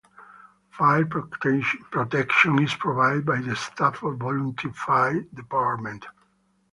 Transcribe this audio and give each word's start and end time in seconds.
Fire 0.71 1.05
protection 1.05 2.57
is 2.63 2.73
provided 2.73 3.23
by 3.23 3.39
the 3.39 3.55
Safford 3.55 4.17
Volunteer 4.17 4.71
Fire 4.73 5.21
Department. 5.35 6.07